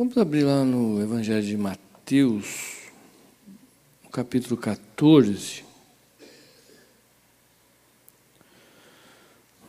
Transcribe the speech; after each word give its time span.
Vamos 0.00 0.16
abrir 0.16 0.44
lá 0.44 0.64
no 0.64 0.98
Evangelho 1.02 1.42
de 1.42 1.58
Mateus, 1.58 2.86
no 4.02 4.08
capítulo 4.08 4.56
14. 4.56 5.62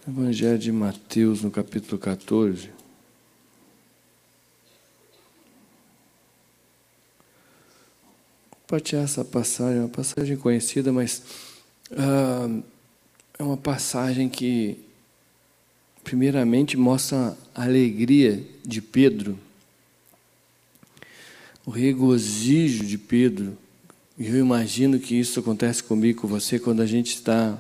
Evangelho 0.08 0.58
de 0.58 0.72
Mateus, 0.72 1.42
no 1.42 1.52
capítulo 1.52 1.98
14. 1.98 2.70
Compartilhar 8.52 9.02
essa 9.02 9.26
passagem, 9.26 9.82
uma 9.82 9.90
passagem 9.90 10.38
conhecida, 10.38 10.94
mas 10.94 11.24
uh, 11.92 12.64
é 13.38 13.44
uma 13.44 13.58
passagem 13.58 14.30
que, 14.30 14.80
primeiramente, 16.06 16.78
mostra 16.78 17.38
a 17.54 17.64
alegria 17.64 18.42
de 18.64 18.82
Pedro, 18.82 19.38
o 21.66 21.72
regozijo 21.72 22.86
de 22.86 22.98
Pedro. 22.98 23.58
E 24.18 24.28
eu 24.28 24.38
imagino 24.38 25.00
que 25.00 25.16
isso 25.16 25.40
acontece 25.40 25.84
comigo, 25.84 26.22
com 26.22 26.28
você, 26.28 26.60
quando 26.60 26.82
a 26.82 26.86
gente 26.86 27.16
está 27.16 27.58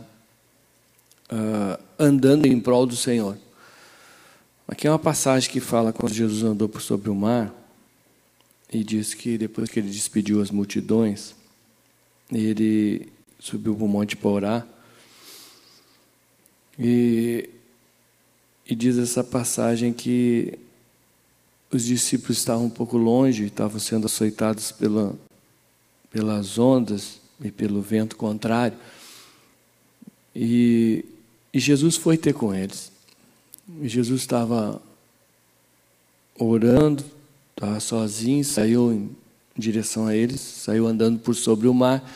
uh, 1.31 1.83
andando 1.97 2.45
em 2.45 2.59
prol 2.59 2.85
do 2.85 2.95
Senhor. 2.95 3.37
Aqui 4.67 4.87
é 4.87 4.91
uma 4.91 4.99
passagem 4.99 5.49
que 5.49 5.59
fala 5.59 5.91
quando 5.91 6.13
Jesus 6.13 6.43
andou 6.43 6.69
por 6.69 6.81
sobre 6.81 7.09
o 7.09 7.15
mar 7.15 7.53
e 8.71 8.83
diz 8.83 9.13
que 9.13 9.37
depois 9.37 9.69
que 9.69 9.79
ele 9.79 9.89
despediu 9.89 10.41
as 10.41 10.49
multidões, 10.49 11.35
ele 12.31 13.11
subiu 13.37 13.75
para 13.75 13.83
o 13.83 13.87
monte 13.87 14.15
para 14.15 14.29
orar. 14.29 14.67
E, 16.79 17.49
e 18.65 18.73
diz 18.73 18.97
essa 18.97 19.23
passagem 19.23 19.91
que 19.91 20.57
os 21.71 21.85
discípulos 21.85 22.37
estavam 22.37 22.65
um 22.65 22.69
pouco 22.69 22.97
longe, 22.97 23.45
estavam 23.45 23.79
sendo 23.79 24.05
açoitados 24.05 24.71
pela, 24.71 25.15
pelas 26.09 26.57
ondas 26.57 27.19
e 27.43 27.51
pelo 27.51 27.81
vento 27.81 28.15
contrário. 28.15 28.77
E 30.35 31.05
e 31.53 31.59
Jesus 31.59 31.97
foi 31.97 32.17
ter 32.17 32.33
com 32.33 32.53
eles. 32.53 32.91
E 33.81 33.87
Jesus 33.87 34.21
estava 34.21 34.81
orando, 36.37 37.03
estava 37.55 37.79
sozinho, 37.79 38.43
saiu 38.43 38.91
em 38.91 39.09
direção 39.57 40.07
a 40.07 40.15
eles, 40.15 40.39
saiu 40.39 40.87
andando 40.87 41.19
por 41.19 41.35
sobre 41.35 41.67
o 41.67 41.73
mar. 41.73 42.09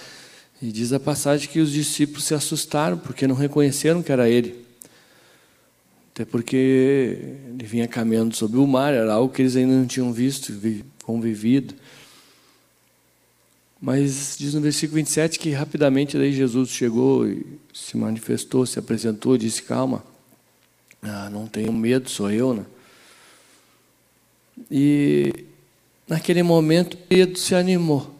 E 0.61 0.71
diz 0.71 0.93
a 0.93 0.99
passagem 0.99 1.49
que 1.49 1.59
os 1.59 1.71
discípulos 1.71 2.23
se 2.23 2.33
assustaram 2.33 2.97
porque 2.97 3.27
não 3.27 3.35
reconheceram 3.35 4.01
que 4.01 4.11
era 4.11 4.29
ele. 4.29 4.64
Até 6.15 6.23
porque 6.23 6.55
ele 6.55 7.65
vinha 7.65 7.89
caminhando 7.89 8.33
sobre 8.33 8.57
o 8.57 8.65
mar, 8.65 8.93
era 8.93 9.11
algo 9.11 9.33
que 9.33 9.41
eles 9.41 9.57
ainda 9.57 9.73
não 9.73 9.85
tinham 9.85 10.13
visto, 10.13 10.53
convivido. 11.03 11.75
Mas 13.81 14.37
diz 14.39 14.53
no 14.53 14.61
versículo 14.61 14.95
27 14.95 15.37
que 15.37 15.51
rapidamente 15.51 16.17
daí 16.17 16.31
Jesus 16.31 16.69
chegou 16.69 17.27
e 17.27 17.59
se 17.73 17.97
manifestou, 17.97 18.65
se 18.65 18.79
apresentou, 18.79 19.37
disse: 19.37 19.63
Calma, 19.63 20.05
ah, 21.01 21.29
não 21.29 21.47
tenho 21.47 21.73
medo, 21.73 22.09
sou 22.09 22.31
eu. 22.31 22.53
Né? 22.53 22.65
E 24.71 25.33
naquele 26.07 26.43
momento 26.43 26.95
Pedro 26.95 27.37
se 27.37 27.53
animou. 27.53 28.15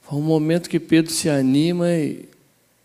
Foi 0.00 0.18
um 0.18 0.22
momento 0.22 0.70
que 0.70 0.80
Pedro 0.80 1.12
se 1.12 1.28
anima 1.28 1.90
e, 1.90 2.26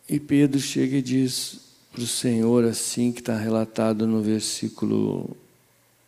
e 0.10 0.20
Pedro 0.20 0.60
chega 0.60 0.98
e 0.98 1.02
diz 1.02 1.64
para 1.96 2.04
o 2.04 2.08
Senhor 2.08 2.66
assim, 2.66 3.14
que 3.14 3.22
está 3.22 3.38
relatado 3.38 4.06
no 4.06 4.22
versículo 4.22 5.30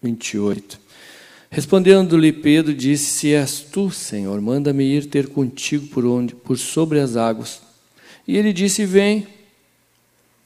28. 0.03 0.77
Respondendo-lhe 1.49 2.33
Pedro, 2.33 2.73
disse: 2.73 3.05
Se 3.05 3.33
és 3.33 3.61
tu, 3.61 3.89
Senhor, 3.89 4.41
manda-me 4.41 4.83
ir 4.83 5.05
ter 5.05 5.29
contigo 5.29 5.87
por 5.87 6.05
onde, 6.05 6.35
por 6.35 6.57
sobre 6.57 6.99
as 6.99 7.15
águas. 7.15 7.61
E 8.27 8.35
ele 8.35 8.51
disse: 8.51 8.85
Vem. 8.85 9.25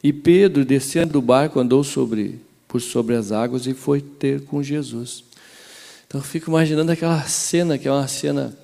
E 0.04 0.14
Pedro, 0.14 0.64
descendo 0.64 1.14
do 1.14 1.22
barco, 1.24 1.60
andou 1.60 1.84
sobre 1.84 2.40
por 2.68 2.80
sobre 2.80 3.16
as 3.16 3.32
águas 3.32 3.66
e 3.66 3.74
foi 3.74 4.00
ter 4.00 4.42
com 4.46 4.62
Jesus. 4.62 5.24
Então 6.08 6.22
fico 6.22 6.52
imaginando 6.52 6.92
aquela 6.92 7.22
cena, 7.24 7.80
que 7.80 7.88
é 7.88 7.92
uma 7.92 8.08
cena 8.08 8.56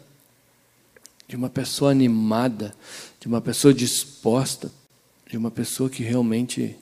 de 1.27 1.35
uma 1.35 1.49
pessoa 1.49 1.89
animada, 1.89 2.73
de 3.19 3.27
uma 3.27 3.41
pessoa 3.41 3.73
disposta, 3.73 4.71
de 5.29 5.37
uma 5.37 5.51
pessoa 5.51 5.89
que 5.89 6.03
realmente 6.03 6.75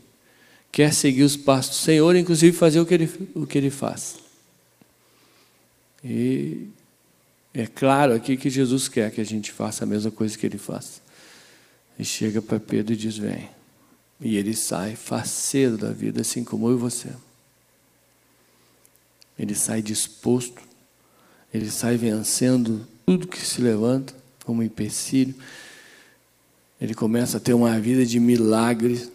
quer 0.71 0.93
seguir 0.93 1.23
os 1.23 1.35
passos 1.35 1.77
do 1.77 1.81
Senhor, 1.81 2.15
inclusive 2.15 2.55
fazer 2.55 2.79
o 2.79 2.85
que 2.85 2.93
ele, 2.93 3.29
o 3.33 3.47
que 3.47 3.57
ele 3.57 3.69
faz. 3.69 4.17
E 6.03 6.67
é 7.53 7.65
claro 7.65 8.13
aqui 8.13 8.37
que 8.37 8.49
Jesus 8.49 8.87
quer 8.87 9.11
que 9.11 9.21
a 9.21 9.25
gente 9.25 9.51
faça 9.51 9.83
a 9.83 9.87
mesma 9.87 10.11
coisa 10.11 10.37
que 10.37 10.45
ele 10.45 10.57
faz. 10.57 11.01
E 11.97 12.03
chega 12.03 12.41
para 12.41 12.59
Pedro 12.59 12.93
e 12.93 12.97
diz: 12.97 13.17
Vem. 13.17 13.49
E 14.19 14.37
ele 14.37 14.53
sai 14.53 14.95
faceiro 14.95 15.77
da 15.77 15.91
vida, 15.91 16.21
assim 16.21 16.43
como 16.43 16.67
eu 16.69 16.73
e 16.73 16.79
você. 16.79 17.09
Ele 19.37 19.55
sai 19.55 19.81
disposto, 19.81 20.61
ele 21.53 21.69
sai 21.69 21.97
vencendo 21.97 22.87
tudo 23.05 23.27
que 23.27 23.39
se 23.39 23.61
levanta 23.61 24.13
como 24.43 24.63
empecilho. 24.63 25.35
Ele 26.79 26.93
começa 26.93 27.37
a 27.37 27.39
ter 27.39 27.53
uma 27.53 27.79
vida 27.79 28.05
de 28.05 28.19
milagres. 28.19 29.11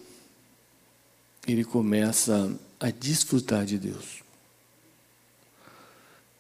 Ele 1.47 1.65
começa 1.65 2.53
a 2.79 2.91
desfrutar 2.91 3.65
de 3.65 3.79
Deus 3.79 4.21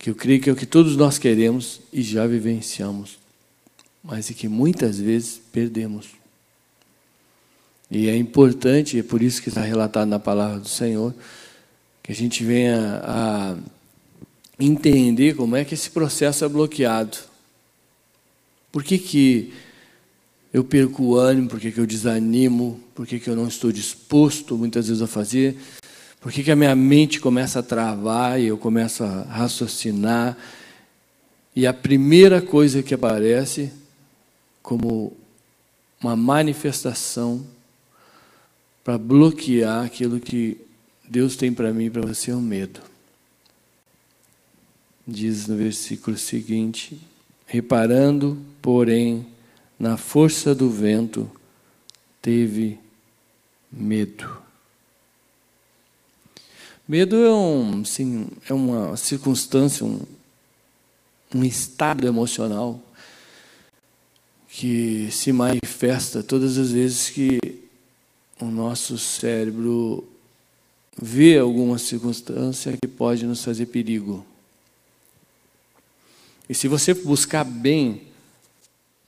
que 0.00 0.08
eu 0.08 0.14
creio 0.14 0.40
que 0.40 0.48
é 0.48 0.52
o 0.52 0.56
que 0.56 0.64
todos 0.64 0.96
nós 0.96 1.18
queremos 1.18 1.78
e 1.92 2.00
já 2.00 2.26
vivenciamos, 2.26 3.18
mas 4.02 4.30
e 4.30 4.34
que 4.34 4.48
muitas 4.48 4.98
vezes 4.98 5.42
perdemos. 5.52 6.06
E 7.90 8.08
é 8.08 8.16
importante, 8.16 8.98
é 8.98 9.02
por 9.02 9.20
isso 9.20 9.42
que 9.42 9.50
está 9.50 9.60
relatado 9.60 10.08
na 10.08 10.18
palavra 10.18 10.58
do 10.58 10.68
Senhor, 10.68 11.14
que 12.02 12.10
a 12.10 12.14
gente 12.14 12.42
venha 12.42 13.02
a 13.04 13.58
entender 14.58 15.36
como 15.36 15.54
é 15.54 15.66
que 15.66 15.74
esse 15.74 15.90
processo 15.90 16.46
é 16.46 16.48
bloqueado. 16.48 17.18
Por 18.72 18.82
que, 18.82 18.96
que 18.96 19.52
eu 20.52 20.64
perco 20.64 21.02
o 21.04 21.16
ânimo, 21.16 21.48
por 21.48 21.60
que, 21.60 21.70
que 21.70 21.78
eu 21.78 21.86
desanimo, 21.86 22.80
por 22.94 23.06
que, 23.06 23.20
que 23.20 23.30
eu 23.30 23.36
não 23.36 23.46
estou 23.46 23.70
disposto 23.70 24.56
muitas 24.56 24.88
vezes 24.88 25.02
a 25.02 25.06
fazer? 25.06 25.56
Por 26.20 26.32
que, 26.32 26.42
que 26.42 26.50
a 26.50 26.56
minha 26.56 26.74
mente 26.74 27.20
começa 27.20 27.60
a 27.60 27.62
travar 27.62 28.40
e 28.40 28.46
eu 28.46 28.58
começo 28.58 29.04
a 29.04 29.22
raciocinar? 29.22 30.36
E 31.54 31.66
a 31.66 31.72
primeira 31.72 32.42
coisa 32.42 32.82
que 32.82 32.92
aparece 32.92 33.72
como 34.62 35.16
uma 36.00 36.16
manifestação 36.16 37.46
para 38.82 38.98
bloquear 38.98 39.84
aquilo 39.84 40.18
que 40.18 40.58
Deus 41.08 41.36
tem 41.36 41.52
para 41.52 41.72
mim 41.72 41.86
e 41.86 41.90
para 41.90 42.02
você 42.02 42.30
é 42.30 42.34
o 42.34 42.40
medo. 42.40 42.80
Diz 45.06 45.46
no 45.46 45.56
versículo 45.56 46.16
seguinte: 46.16 47.00
reparando, 47.46 48.38
porém, 48.62 49.26
na 49.80 49.96
força 49.96 50.54
do 50.54 50.68
vento, 50.68 51.30
teve 52.20 52.78
medo. 53.72 54.36
Medo 56.86 57.16
é, 57.16 57.30
um, 57.30 57.80
assim, 57.80 58.28
é 58.46 58.52
uma 58.52 58.94
circunstância, 58.98 59.86
um, 59.86 60.02
um 61.34 61.42
estado 61.42 62.06
emocional 62.06 62.78
que 64.50 65.08
se 65.10 65.32
manifesta 65.32 66.22
todas 66.22 66.58
as 66.58 66.72
vezes 66.72 67.08
que 67.08 67.38
o 68.38 68.46
nosso 68.46 68.98
cérebro 68.98 70.06
vê 71.00 71.38
alguma 71.38 71.78
circunstância 71.78 72.76
que 72.76 72.88
pode 72.88 73.24
nos 73.24 73.42
fazer 73.42 73.64
perigo. 73.66 74.26
E 76.46 76.54
se 76.54 76.68
você 76.68 76.92
buscar 76.92 77.44
bem 77.44 78.09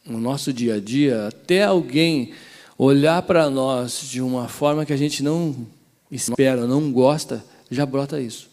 no 0.05 0.19
nosso 0.19 0.53
dia 0.53 0.75
a 0.75 0.81
dia, 0.81 1.29
até 1.29 1.65
alguém 1.65 2.33
olhar 2.77 3.23
para 3.23 3.49
nós 3.49 4.01
de 4.03 4.21
uma 4.21 4.49
forma 4.49 4.85
que 4.85 4.93
a 4.93 4.97
gente 4.97 5.23
não 5.23 5.67
espera, 6.11 6.67
não 6.67 6.91
gosta, 6.93 7.45
já 7.71 7.87
brota 7.87 8.21
isso. 8.21 8.51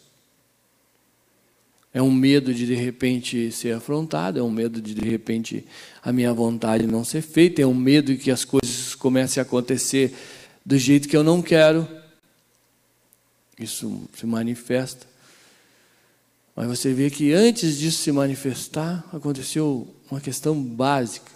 É 1.92 2.00
um 2.00 2.10
medo 2.10 2.54
de 2.54 2.66
de 2.66 2.74
repente 2.74 3.50
ser 3.50 3.74
afrontado, 3.74 4.38
é 4.38 4.42
um 4.42 4.50
medo 4.50 4.80
de 4.80 4.94
de 4.94 5.08
repente 5.08 5.66
a 6.02 6.12
minha 6.12 6.32
vontade 6.32 6.86
não 6.86 7.02
ser 7.02 7.20
feita, 7.20 7.60
é 7.60 7.66
um 7.66 7.74
medo 7.74 8.12
de 8.14 8.18
que 8.18 8.30
as 8.30 8.44
coisas 8.44 8.94
comecem 8.94 9.40
a 9.40 9.44
acontecer 9.44 10.14
do 10.64 10.78
jeito 10.78 11.08
que 11.08 11.16
eu 11.16 11.24
não 11.24 11.42
quero. 11.42 11.86
Isso 13.58 14.08
se 14.14 14.24
manifesta. 14.24 15.06
Mas 16.54 16.68
você 16.68 16.92
vê 16.92 17.10
que 17.10 17.32
antes 17.32 17.78
disso 17.78 17.98
se 17.98 18.12
manifestar, 18.12 19.04
aconteceu 19.12 19.92
uma 20.10 20.20
questão 20.20 20.60
básica, 20.62 21.32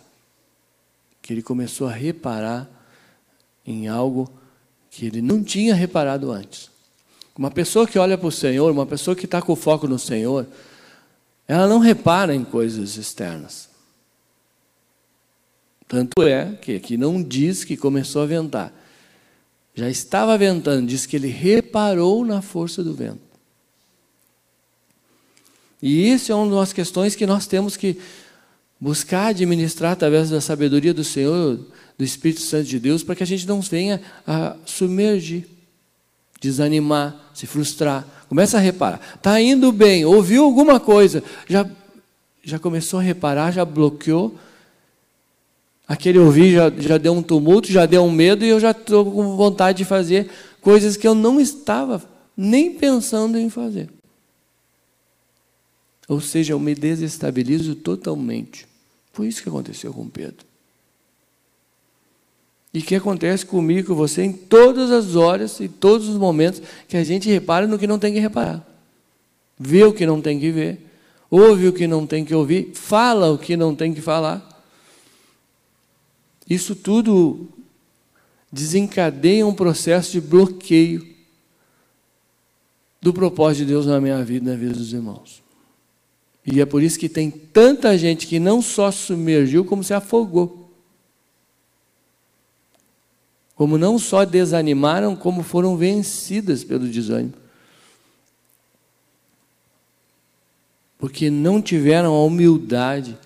que 1.25 1.32
ele 1.32 1.41
começou 1.41 1.88
a 1.88 1.91
reparar 1.91 2.69
em 3.65 3.88
algo 3.88 4.31
que 4.91 5.06
ele 5.06 5.23
não 5.23 5.43
tinha 5.43 5.75
reparado 5.75 6.31
antes. 6.31 6.71
Uma 7.35 7.50
pessoa 7.50 7.88
que 7.88 7.99
olha 7.99 8.19
para 8.19 8.29
o 8.29 8.31
Senhor, 8.31 8.71
uma 8.71 8.85
pessoa 8.85 9.17
que 9.17 9.25
está 9.25 9.41
com 9.41 9.56
foco 9.56 9.88
no 9.88 9.99
Senhor, 9.99 10.47
ela 11.49 11.67
não 11.67 11.79
repara 11.79 12.35
em 12.35 12.44
coisas 12.44 12.99
externas. 12.99 13.71
Tanto 15.88 16.23
é 16.23 16.59
que 16.61 16.76
aqui 16.76 16.99
não 16.99 17.23
diz 17.23 17.65
que 17.65 17.75
começou 17.75 18.20
a 18.20 18.27
ventar. 18.27 18.70
Já 19.75 19.88
estava 19.88 20.37
ventando, 20.37 20.87
diz 20.87 21.06
que 21.06 21.17
ele 21.17 21.29
reparou 21.29 22.23
na 22.23 22.43
força 22.43 22.85
do 22.85 22.93
vento. 22.93 23.23
E 25.81 26.12
isso 26.12 26.31
é 26.31 26.35
uma 26.35 26.61
das 26.61 26.75
questões 26.75 27.17
que 27.17 27.25
nós 27.25 27.47
temos 27.47 27.79
que 27.79 27.99
buscar 28.81 29.29
administrar 29.29 29.93
através 29.93 30.31
da 30.31 30.41
sabedoria 30.41 30.93
do 30.93 31.05
Senhor, 31.05 31.59
do 31.97 32.05
Espírito 32.05 32.41
Santo 32.41 32.65
de 32.65 32.79
Deus, 32.79 33.03
para 33.03 33.15
que 33.15 33.23
a 33.23 33.26
gente 33.26 33.47
não 33.47 33.61
venha 33.61 34.00
a 34.26 34.56
submergir, 34.67 35.47
desanimar, 36.41 37.31
se 37.32 37.47
frustrar. 37.47 38.06
Começa 38.29 38.56
a 38.56 38.61
reparar. 38.61 39.00
Está 39.15 39.41
indo 39.41 39.71
bem, 39.73 40.05
ouviu 40.05 40.44
alguma 40.44 40.81
coisa, 40.81 41.23
já, 41.49 41.69
já 42.43 42.59
começou 42.59 43.00
a 43.00 43.03
reparar, 43.03 43.53
já 43.53 43.65
bloqueou. 43.65 44.35
Aquele 45.87 46.19
ouvir 46.19 46.53
já, 46.53 46.70
já 46.70 46.99
deu 46.99 47.12
um 47.12 47.23
tumulto, 47.23 47.70
já 47.70 47.87
deu 47.87 48.03
um 48.03 48.11
medo, 48.11 48.44
e 48.44 48.49
eu 48.49 48.59
já 48.59 48.70
estou 48.70 49.05
com 49.11 49.37
vontade 49.37 49.79
de 49.79 49.85
fazer 49.85 50.31
coisas 50.61 50.97
que 50.97 51.06
eu 51.06 51.15
não 51.15 51.38
estava 51.38 52.03
nem 52.37 52.73
pensando 52.73 53.38
em 53.38 53.49
fazer. 53.49 53.88
Ou 56.09 56.21
seja, 56.21 56.53
eu 56.53 56.61
me 56.61 56.75
desestabilizo 56.75 57.75
totalmente. 57.75 58.67
Foi 59.12 59.29
isso 59.29 59.43
que 59.43 59.49
aconteceu 59.49 59.93
com 59.93 60.09
Pedro. 60.09 60.45
E 62.73 62.83
que 62.83 62.97
acontece 62.97 63.47
comigo, 63.47 63.89
com 63.89 63.95
você, 63.95 64.25
em 64.25 64.33
todas 64.33 64.91
as 64.91 65.15
horas 65.15 65.61
e 65.61 65.69
todos 65.69 66.09
os 66.09 66.17
momentos 66.17 66.61
que 66.89 66.97
a 66.97 67.05
gente 67.05 67.31
repara 67.31 67.67
no 67.67 67.79
que 67.79 67.87
não 67.87 67.99
tem 67.99 68.12
que 68.12 68.19
reparar. 68.19 68.67
Vê 69.59 69.85
o 69.85 69.93
que 69.93 70.05
não 70.05 70.21
tem 70.21 70.41
que 70.41 70.51
ver, 70.51 70.85
ouve 71.31 71.69
o 71.69 71.73
que 71.73 71.87
não 71.87 72.05
tem 72.05 72.25
que 72.25 72.35
ouvir, 72.35 72.73
fala 72.75 73.31
o 73.31 73.39
que 73.39 73.56
não 73.56 73.77
tem 73.77 73.95
que 73.95 74.01
falar. 74.01 74.51
Isso 76.51 76.75
tudo 76.75 77.49
desencadeia 78.51 79.47
um 79.47 79.55
processo 79.55 80.12
de 80.12 80.21
bloqueio 80.21 81.15
do 83.01 83.12
propósito 83.12 83.67
de 83.67 83.73
Deus 83.73 83.87
na 83.87 84.01
minha 84.01 84.23
vida 84.25 84.51
e 84.51 84.53
na 84.53 84.59
vida 84.59 84.75
dos 84.75 84.93
irmãos. 84.93 85.44
E 86.46 86.61
é 86.61 86.67
por 86.67 86.82
isso 86.82 86.99
que 86.99 87.08
tem 87.08 87.31
tanta 87.31 87.96
gente 87.96 88.26
que 88.26 88.38
não 88.38 88.61
só 88.61 88.91
submergiu, 88.91 89.64
como 89.64 89.82
se 89.82 89.94
afogou. 89.94 90.70
Como 93.55 93.79
não 93.79 93.99
só 93.99 94.25
desanimaram, 94.25 95.17
como 95.17 95.43
foram 95.43 95.76
vencidas 95.76 96.62
pelo 96.62 96.87
desânimo. 96.87 97.35
Porque 100.99 101.31
não 101.31 101.62
tiveram 101.62 102.12
a 102.12 102.25
humildade 102.25 103.17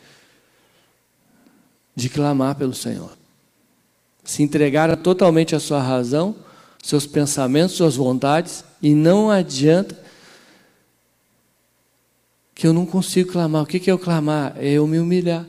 de 1.94 2.08
clamar 2.08 2.54
pelo 2.54 2.74
Senhor. 2.74 3.16
Se 4.22 4.42
entregaram 4.42 4.94
totalmente 4.96 5.56
à 5.56 5.60
sua 5.60 5.82
razão, 5.82 6.36
seus 6.82 7.06
pensamentos, 7.06 7.76
suas 7.76 7.96
vontades, 7.96 8.64
e 8.80 8.94
não 8.94 9.30
adianta 9.30 10.07
que 12.58 12.66
eu 12.66 12.72
não 12.72 12.84
consigo 12.84 13.31
clamar. 13.31 13.62
O 13.62 13.66
que 13.66 13.88
é 13.88 13.93
eu 13.93 13.99
clamar? 14.00 14.52
É 14.58 14.72
eu 14.72 14.84
me 14.84 14.99
humilhar. 14.99 15.46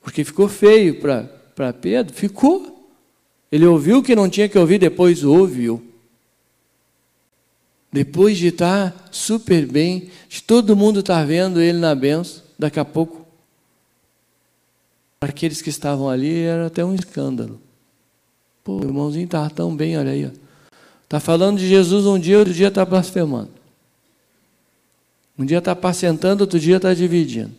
Porque 0.00 0.24
ficou 0.24 0.48
feio 0.48 0.98
para 1.02 1.70
Pedro? 1.74 2.14
Ficou. 2.14 2.88
Ele 3.52 3.66
ouviu 3.66 3.98
o 3.98 4.02
que 4.02 4.16
não 4.16 4.26
tinha 4.26 4.48
que 4.48 4.58
ouvir, 4.58 4.78
depois 4.78 5.22
ouviu. 5.22 5.86
Depois 7.92 8.38
de 8.38 8.46
estar 8.46 9.08
super 9.12 9.66
bem, 9.66 10.08
de 10.30 10.42
todo 10.42 10.74
mundo 10.74 11.00
estar 11.00 11.22
vendo 11.26 11.60
ele 11.60 11.78
na 11.78 11.94
benção, 11.94 12.42
daqui 12.58 12.80
a 12.80 12.84
pouco, 12.84 13.26
para 15.20 15.28
aqueles 15.28 15.60
que 15.60 15.68
estavam 15.68 16.08
ali, 16.08 16.40
era 16.40 16.68
até 16.68 16.82
um 16.82 16.94
escândalo. 16.94 17.60
Pô, 18.64 18.80
o 18.80 18.82
irmãozinho 18.82 19.26
estava 19.26 19.50
tão 19.50 19.76
bem, 19.76 19.98
olha 19.98 20.12
aí. 20.12 20.32
Está 21.04 21.20
falando 21.20 21.58
de 21.58 21.68
Jesus 21.68 22.06
um 22.06 22.18
dia, 22.18 22.38
outro 22.38 22.54
dia 22.54 22.68
está 22.68 22.82
blasfemando. 22.82 23.55
Um 25.38 25.44
dia 25.44 25.58
está 25.58 25.72
apacentando, 25.72 26.42
outro 26.42 26.58
dia 26.58 26.76
está 26.76 26.94
dividindo. 26.94 27.52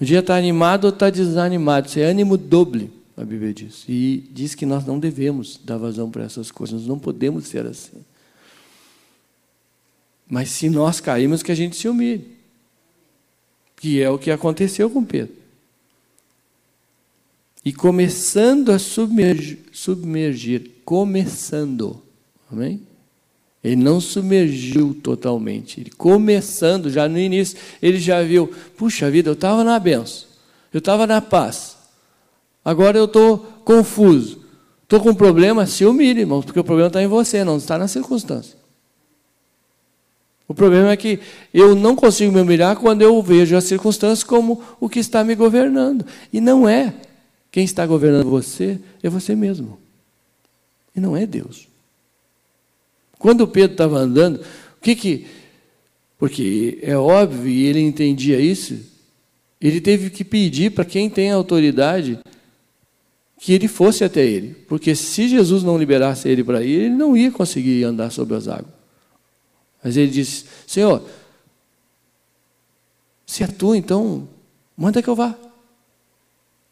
Um 0.00 0.04
dia 0.04 0.20
está 0.20 0.36
animado, 0.36 0.86
outro 0.86 0.96
está 0.96 1.10
desanimado. 1.10 1.88
Isso 1.88 1.98
é 1.98 2.04
ânimo 2.04 2.36
doble, 2.36 2.90
a 3.16 3.24
Bíblia 3.24 3.52
diz. 3.52 3.84
E 3.88 4.28
diz 4.30 4.54
que 4.54 4.66
nós 4.66 4.84
não 4.84 4.98
devemos 4.98 5.60
dar 5.62 5.76
vazão 5.76 6.10
para 6.10 6.24
essas 6.24 6.50
coisas, 6.50 6.80
nós 6.80 6.88
não 6.88 6.98
podemos 6.98 7.46
ser 7.46 7.66
assim. 7.66 8.04
Mas 10.28 10.50
se 10.50 10.68
nós 10.68 11.00
caímos, 11.00 11.42
que 11.42 11.52
a 11.52 11.54
gente 11.54 11.76
se 11.76 11.88
humilhe. 11.88 12.36
Que 13.76 14.02
é 14.02 14.10
o 14.10 14.18
que 14.18 14.30
aconteceu 14.30 14.90
com 14.90 15.04
Pedro. 15.04 15.34
E 17.64 17.72
começando 17.72 18.70
a 18.70 18.78
submergir, 18.78 19.58
submergir 19.72 20.70
começando, 20.84 22.00
amém? 22.50 22.80
Ele 23.66 23.74
não 23.74 24.00
submergiu 24.00 24.94
totalmente. 25.02 25.80
Ele 25.80 25.90
começando, 25.90 26.88
já 26.88 27.08
no 27.08 27.18
início, 27.18 27.58
ele 27.82 27.98
já 27.98 28.22
viu: 28.22 28.48
puxa 28.76 29.10
vida, 29.10 29.28
eu 29.28 29.32
estava 29.32 29.64
na 29.64 29.76
benção, 29.76 30.28
eu 30.72 30.78
estava 30.78 31.04
na 31.04 31.20
paz. 31.20 31.76
Agora 32.64 32.96
eu 32.96 33.06
estou 33.06 33.38
confuso. 33.64 34.44
Estou 34.84 35.00
com 35.00 35.10
um 35.10 35.14
problema, 35.14 35.66
se 35.66 35.84
humilhe, 35.84 36.20
irmãos, 36.20 36.44
porque 36.44 36.60
o 36.60 36.64
problema 36.64 36.86
está 36.86 37.02
em 37.02 37.08
você, 37.08 37.42
não 37.42 37.56
está 37.56 37.76
na 37.76 37.88
circunstância. 37.88 38.56
O 40.46 40.54
problema 40.54 40.92
é 40.92 40.96
que 40.96 41.18
eu 41.52 41.74
não 41.74 41.96
consigo 41.96 42.32
me 42.32 42.40
humilhar 42.40 42.76
quando 42.76 43.02
eu 43.02 43.20
vejo 43.20 43.56
as 43.56 43.64
circunstâncias 43.64 44.22
como 44.22 44.62
o 44.78 44.88
que 44.88 45.00
está 45.00 45.24
me 45.24 45.34
governando. 45.34 46.06
E 46.32 46.40
não 46.40 46.68
é. 46.68 46.94
Quem 47.50 47.64
está 47.64 47.84
governando 47.84 48.30
você 48.30 48.78
é 49.02 49.08
você 49.08 49.34
mesmo. 49.34 49.76
E 50.94 51.00
não 51.00 51.16
é 51.16 51.26
Deus. 51.26 51.66
Quando 53.18 53.48
Pedro 53.48 53.72
estava 53.72 53.98
andando, 53.98 54.36
o 54.36 54.80
que 54.80 54.94
que. 54.94 55.26
Porque 56.18 56.78
é 56.82 56.96
óbvio, 56.96 57.48
e 57.48 57.64
ele 57.64 57.80
entendia 57.80 58.40
isso, 58.40 58.78
ele 59.60 59.80
teve 59.80 60.10
que 60.10 60.24
pedir 60.24 60.72
para 60.72 60.84
quem 60.84 61.10
tem 61.10 61.30
autoridade 61.30 62.18
que 63.38 63.52
ele 63.52 63.68
fosse 63.68 64.02
até 64.04 64.24
ele. 64.24 64.54
Porque 64.66 64.94
se 64.94 65.28
Jesus 65.28 65.62
não 65.62 65.78
liberasse 65.78 66.28
ele 66.28 66.42
para 66.42 66.62
ir, 66.62 66.82
ele 66.82 66.94
não 66.94 67.16
ia 67.16 67.30
conseguir 67.30 67.84
andar 67.84 68.10
sobre 68.10 68.36
as 68.36 68.48
águas. 68.48 68.72
Mas 69.82 69.96
ele 69.96 70.10
disse: 70.10 70.46
Senhor, 70.66 71.02
se 73.26 73.42
é 73.42 73.46
tu, 73.46 73.74
então 73.74 74.28
manda 74.76 75.02
que 75.02 75.08
eu 75.08 75.14
vá. 75.14 75.36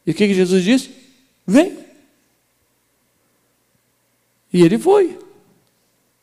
E 0.07 0.11
o 0.11 0.15
que, 0.15 0.29
que 0.29 0.35
Jesus 0.35 0.63
disse? 0.63 0.91
Vem. 1.47 1.79
E 4.53 4.63
ele 4.63 4.79
foi. 4.79 5.19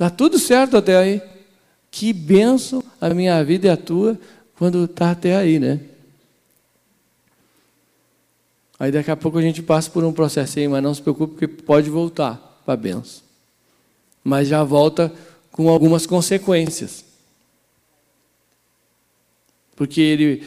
Está 0.02 0.10
tudo 0.10 0.40
certo 0.40 0.78
até 0.78 0.98
aí. 0.98 1.22
Que 1.92 2.12
benção 2.12 2.84
a 3.00 3.12
minha 3.12 3.44
vida 3.44 3.68
e 3.68 3.70
a 3.70 3.78
tua 3.78 4.20
quando 4.56 4.86
está 4.86 5.12
até 5.12 5.36
aí, 5.36 5.60
né? 5.60 5.80
Aí 8.80 8.92
daqui 8.92 9.12
a 9.12 9.16
pouco 9.16 9.38
a 9.38 9.42
gente 9.44 9.62
passa 9.62 9.92
por 9.92 10.04
um 10.04 10.12
processinho, 10.12 10.72
mas 10.72 10.82
não 10.82 10.92
se 10.92 11.04
preocupe 11.04 11.38
que 11.38 11.48
pode 11.48 11.88
voltar 11.88 12.62
para 12.66 12.74
a 12.74 12.78
benção. 12.78 13.22
Mas 14.24 14.48
já 14.48 14.64
volta 14.64 15.14
com 15.52 15.70
algumas 15.70 16.08
consequências. 16.08 17.06
Porque 19.76 20.02
ele, 20.02 20.44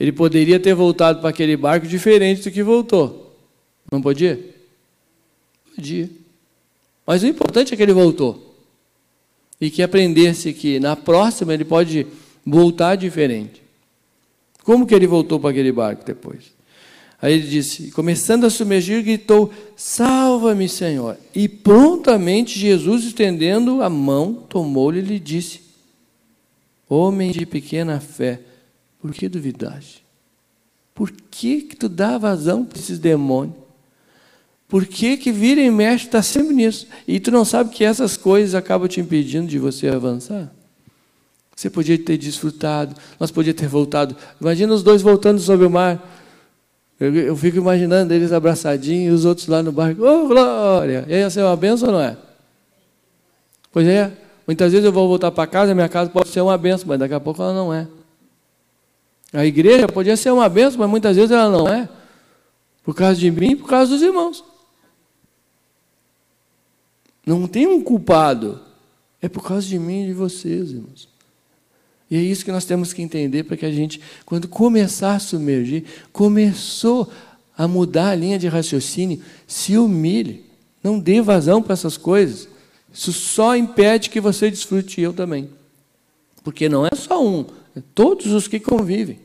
ele 0.00 0.10
poderia 0.10 0.58
ter 0.58 0.74
voltado 0.74 1.20
para 1.20 1.30
aquele 1.30 1.56
barco 1.56 1.86
diferente 1.86 2.42
do 2.42 2.50
que 2.50 2.60
voltou. 2.60 3.38
Não 3.88 4.02
podia? 4.02 4.52
Podia. 5.76 6.10
Mas 7.06 7.22
o 7.22 7.28
importante 7.28 7.72
é 7.72 7.76
que 7.76 7.82
ele 7.84 7.92
voltou 7.92 8.45
e 9.60 9.70
que 9.70 9.82
aprendesse 9.82 10.52
que 10.52 10.78
na 10.78 10.94
próxima 10.94 11.54
ele 11.54 11.64
pode 11.64 12.06
voltar 12.44 12.96
diferente. 12.96 13.62
Como 14.62 14.86
que 14.86 14.94
ele 14.94 15.06
voltou 15.06 15.38
para 15.38 15.50
aquele 15.50 15.72
barco 15.72 16.04
depois? 16.04 16.56
Aí 17.20 17.32
ele 17.34 17.46
disse, 17.48 17.90
começando 17.92 18.44
a 18.44 18.50
submergir, 18.50 19.02
gritou: 19.02 19.50
Salva-me, 19.74 20.68
Senhor. 20.68 21.16
E 21.34 21.48
prontamente 21.48 22.58
Jesus, 22.58 23.04
estendendo 23.04 23.82
a 23.82 23.88
mão, 23.88 24.34
tomou-lhe 24.48 24.98
e 24.98 25.02
lhe 25.02 25.18
disse: 25.18 25.60
Homem 26.88 27.32
de 27.32 27.46
pequena 27.46 28.00
fé, 28.00 28.40
por 29.00 29.12
que 29.14 29.28
duvidaste? 29.28 30.04
Por 30.94 31.10
que, 31.10 31.62
que 31.62 31.76
tu 31.76 31.88
dá 31.88 32.18
vazão 32.18 32.64
para 32.64 32.78
esses 32.78 32.98
demônios? 32.98 33.65
Por 34.68 34.84
que, 34.84 35.16
que 35.16 35.30
vira 35.30 35.60
e 35.60 35.70
mexe 35.70 36.06
está 36.06 36.22
sempre 36.22 36.54
nisso? 36.54 36.88
E 37.06 37.20
tu 37.20 37.30
não 37.30 37.44
sabe 37.44 37.70
que 37.70 37.84
essas 37.84 38.16
coisas 38.16 38.54
acabam 38.54 38.88
te 38.88 39.00
impedindo 39.00 39.46
de 39.46 39.58
você 39.58 39.88
avançar? 39.88 40.52
Você 41.54 41.70
podia 41.70 41.96
ter 41.96 42.18
desfrutado, 42.18 42.94
nós 43.18 43.30
podíamos 43.30 43.60
ter 43.60 43.68
voltado. 43.68 44.16
Imagina 44.40 44.74
os 44.74 44.82
dois 44.82 45.00
voltando 45.02 45.40
sobre 45.40 45.64
o 45.64 45.70
mar. 45.70 46.02
Eu, 46.98 47.14
eu 47.14 47.36
fico 47.36 47.56
imaginando 47.58 48.12
eles 48.12 48.32
abraçadinhos 48.32 49.12
e 49.12 49.14
os 49.14 49.24
outros 49.24 49.46
lá 49.46 49.62
no 49.62 49.70
barco. 49.70 50.02
Oh, 50.02 50.26
glória! 50.26 51.06
Aí, 51.08 51.30
ser 51.30 51.42
uma 51.42 51.56
benção 51.56 51.88
ou 51.88 51.94
não 51.94 52.00
é? 52.00 52.16
Pois 53.72 53.86
é. 53.86 54.12
Muitas 54.46 54.72
vezes 54.72 54.84
eu 54.84 54.92
vou 54.92 55.08
voltar 55.08 55.30
para 55.30 55.46
casa, 55.46 55.74
minha 55.74 55.88
casa 55.88 56.10
pode 56.10 56.28
ser 56.28 56.40
uma 56.40 56.56
benção, 56.58 56.86
mas 56.88 56.98
daqui 56.98 57.14
a 57.14 57.20
pouco 57.20 57.42
ela 57.42 57.52
não 57.52 57.72
é. 57.72 57.86
A 59.32 59.44
igreja 59.44 59.88
podia 59.88 60.16
ser 60.16 60.30
uma 60.30 60.48
bênção, 60.48 60.78
mas 60.78 60.88
muitas 60.88 61.16
vezes 61.16 61.30
ela 61.30 61.50
não 61.50 61.68
é. 61.68 61.88
Por 62.84 62.94
causa 62.94 63.18
de 63.18 63.30
mim 63.30 63.52
e 63.52 63.56
por 63.56 63.68
causa 63.68 63.90
dos 63.90 64.02
irmãos. 64.02 64.44
Não 67.26 67.48
tem 67.48 67.66
um 67.66 67.82
culpado. 67.82 68.60
É 69.20 69.28
por 69.28 69.42
causa 69.42 69.66
de 69.66 69.78
mim 69.78 70.04
e 70.04 70.06
de 70.06 70.12
vocês, 70.12 70.70
irmãos. 70.70 71.08
E 72.08 72.16
é 72.16 72.20
isso 72.20 72.44
que 72.44 72.52
nós 72.52 72.64
temos 72.64 72.92
que 72.92 73.02
entender 73.02 73.42
para 73.42 73.56
que 73.56 73.66
a 73.66 73.72
gente, 73.72 74.00
quando 74.24 74.46
começar 74.46 75.16
a 75.16 75.18
submergir, 75.18 75.84
começou 76.12 77.10
a 77.58 77.66
mudar 77.66 78.10
a 78.10 78.14
linha 78.14 78.38
de 78.38 78.46
raciocínio, 78.46 79.20
se 79.46 79.76
humilhe. 79.76 80.44
Não 80.84 81.00
dê 81.00 81.20
vazão 81.20 81.60
para 81.60 81.72
essas 81.72 81.96
coisas. 81.96 82.48
Isso 82.92 83.12
só 83.12 83.56
impede 83.56 84.08
que 84.08 84.20
você 84.20 84.48
desfrute 84.48 85.00
eu 85.00 85.12
também. 85.12 85.50
Porque 86.44 86.68
não 86.68 86.86
é 86.86 86.94
só 86.94 87.26
um, 87.26 87.44
é 87.74 87.82
todos 87.92 88.26
os 88.26 88.46
que 88.46 88.60
convivem. 88.60 89.18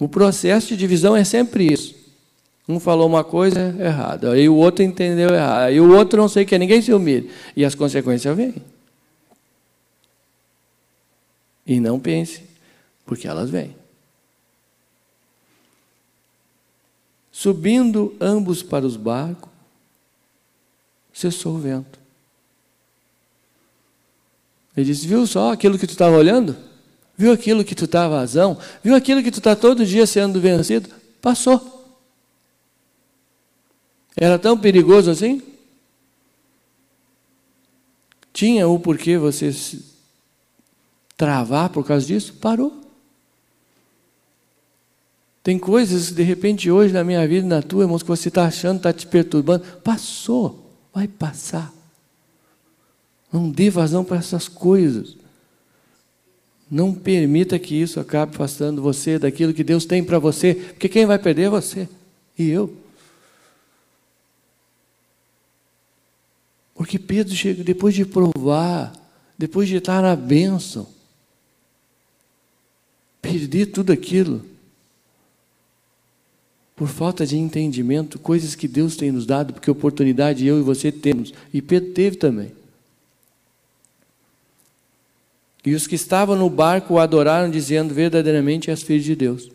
O 0.00 0.08
processo 0.08 0.68
de 0.68 0.76
divisão 0.76 1.16
é 1.16 1.24
sempre 1.24 1.72
isso. 1.72 2.05
Um 2.68 2.80
falou 2.80 3.06
uma 3.06 3.22
coisa 3.22 3.76
errada, 3.78 4.32
aí 4.32 4.48
o 4.48 4.56
outro 4.56 4.82
entendeu 4.82 5.30
errado, 5.30 5.66
aí 5.66 5.80
o 5.80 5.94
outro 5.94 6.20
não 6.20 6.28
sei 6.28 6.44
que, 6.44 6.58
ninguém 6.58 6.82
se 6.82 6.92
humilha. 6.92 7.30
E 7.54 7.64
as 7.64 7.74
consequências 7.74 8.36
vêm. 8.36 8.54
E 11.64 11.78
não 11.78 12.00
pense, 12.00 12.42
porque 13.04 13.28
elas 13.28 13.50
vêm. 13.50 13.74
Subindo 17.30 18.16
ambos 18.20 18.62
para 18.62 18.84
os 18.84 18.96
barcos, 18.96 19.50
cessou 21.12 21.54
o 21.54 21.58
vento. 21.58 21.98
Ele 24.76 24.86
disse: 24.86 25.06
Viu 25.06 25.26
só 25.26 25.52
aquilo 25.52 25.78
que 25.78 25.86
tu 25.86 25.90
estava 25.90 26.16
olhando? 26.16 26.56
Viu 27.16 27.32
aquilo 27.32 27.64
que 27.64 27.74
tu 27.74 27.86
estava 27.86 28.18
razão? 28.18 28.58
Viu 28.82 28.94
aquilo 28.94 29.22
que 29.22 29.30
tu 29.30 29.38
está 29.38 29.56
todo 29.56 29.86
dia 29.86 30.06
sendo 30.06 30.40
vencido? 30.40 30.90
Passou. 31.20 31.75
Era 34.16 34.38
tão 34.38 34.58
perigoso 34.58 35.10
assim? 35.10 35.42
Tinha 38.32 38.66
o 38.66 38.80
porquê 38.80 39.18
você 39.18 39.54
travar 41.16 41.68
por 41.68 41.84
causa 41.84 42.06
disso? 42.06 42.34
Parou. 42.34 42.82
Tem 45.42 45.58
coisas, 45.58 46.10
de 46.10 46.22
repente, 46.22 46.70
hoje 46.70 46.92
na 46.92 47.04
minha 47.04 47.26
vida, 47.28 47.46
na 47.46 47.62
tua, 47.62 47.84
irmãos, 47.84 48.02
que 48.02 48.08
você 48.08 48.28
está 48.28 48.46
achando, 48.46 48.78
está 48.78 48.92
te 48.92 49.06
perturbando. 49.06 49.64
Passou, 49.84 50.70
vai 50.92 51.06
passar. 51.06 51.72
Não 53.32 53.50
dê 53.50 53.70
vazão 53.70 54.02
para 54.02 54.16
essas 54.16 54.48
coisas. 54.48 55.16
Não 56.70 56.92
permita 56.92 57.58
que 57.58 57.80
isso 57.80 58.00
acabe 58.00 58.34
afastando 58.34 58.82
você 58.82 59.18
daquilo 59.18 59.54
que 59.54 59.62
Deus 59.62 59.84
tem 59.84 60.02
para 60.02 60.18
você, 60.18 60.54
porque 60.54 60.88
quem 60.88 61.06
vai 61.06 61.18
perder 61.18 61.44
é 61.44 61.50
você 61.50 61.88
e 62.36 62.48
eu. 62.48 62.85
Porque 66.76 66.98
Pedro 66.98 67.34
chega, 67.34 67.64
depois 67.64 67.94
de 67.94 68.04
provar, 68.04 68.92
depois 69.36 69.68
de 69.68 69.76
estar 69.76 70.02
na 70.02 70.14
bênção, 70.14 70.86
perder 73.22 73.66
tudo 73.66 73.92
aquilo, 73.92 74.44
por 76.76 76.88
falta 76.88 77.26
de 77.26 77.38
entendimento, 77.38 78.18
coisas 78.18 78.54
que 78.54 78.68
Deus 78.68 78.94
tem 78.96 79.10
nos 79.10 79.24
dado, 79.24 79.54
porque 79.54 79.70
oportunidade 79.70 80.46
eu 80.46 80.58
e 80.58 80.62
você 80.62 80.92
temos, 80.92 81.32
e 81.52 81.62
Pedro 81.62 81.92
teve 81.94 82.16
também. 82.16 82.52
E 85.64 85.74
os 85.74 85.86
que 85.86 85.96
estavam 85.96 86.36
no 86.36 86.50
barco 86.50 86.94
o 86.94 86.98
adoraram, 87.00 87.50
dizendo: 87.50 87.92
verdadeiramente 87.92 88.70
és 88.70 88.82
filho 88.82 89.02
de 89.02 89.16
Deus. 89.16 89.50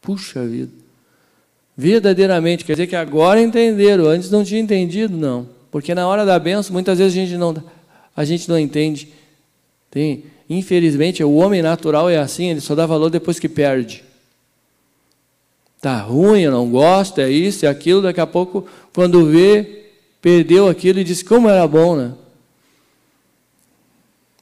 Puxa 0.00 0.44
vida. 0.44 0.72
Verdadeiramente, 1.76 2.64
quer 2.64 2.72
dizer 2.72 2.88
que 2.88 2.96
agora 2.96 3.40
entenderam, 3.40 4.06
antes 4.06 4.28
não 4.28 4.42
tinha 4.42 4.60
entendido, 4.60 5.16
não. 5.16 5.57
Porque 5.70 5.94
na 5.94 6.06
hora 6.06 6.24
da 6.24 6.38
benção, 6.38 6.72
muitas 6.72 6.98
vezes 6.98 7.16
a 7.16 7.20
gente 7.20 7.36
não, 7.36 7.62
a 8.16 8.24
gente 8.24 8.48
não 8.48 8.58
entende. 8.58 9.12
Tem, 9.90 10.24
infelizmente, 10.48 11.22
o 11.22 11.34
homem 11.34 11.62
natural 11.62 12.08
é 12.08 12.18
assim, 12.18 12.50
ele 12.50 12.60
só 12.60 12.74
dá 12.74 12.86
valor 12.86 13.10
depois 13.10 13.38
que 13.38 13.48
perde. 13.48 14.04
Está 15.76 16.00
ruim, 16.00 16.40
eu 16.40 16.50
não 16.50 16.68
gosto, 16.68 17.20
é 17.20 17.30
isso, 17.30 17.64
é 17.64 17.68
aquilo. 17.68 18.02
Daqui 18.02 18.20
a 18.20 18.26
pouco, 18.26 18.66
quando 18.92 19.26
vê, 19.26 19.86
perdeu 20.20 20.68
aquilo 20.68 20.98
e 20.98 21.04
diz: 21.04 21.22
Como 21.22 21.48
era 21.48 21.66
bom, 21.68 21.94
né? 21.94 22.14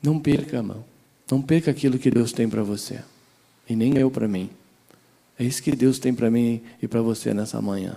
Não 0.02 0.18
perca, 0.18 0.56
irmão. 0.56 0.84
Não 1.30 1.42
perca 1.42 1.70
aquilo 1.70 1.98
que 1.98 2.10
Deus 2.10 2.32
tem 2.32 2.48
para 2.48 2.62
você. 2.62 3.00
E 3.68 3.74
nem 3.74 3.98
eu 3.98 4.10
para 4.10 4.28
mim. 4.28 4.48
É 5.38 5.44
isso 5.44 5.62
que 5.62 5.74
Deus 5.74 5.98
tem 5.98 6.14
para 6.14 6.30
mim 6.30 6.62
e 6.80 6.88
para 6.88 7.02
você 7.02 7.34
nessa 7.34 7.60
manhã. 7.60 7.96